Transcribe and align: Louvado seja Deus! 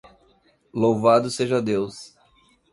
Louvado 0.73 1.29
seja 1.29 1.61
Deus! 1.61 2.15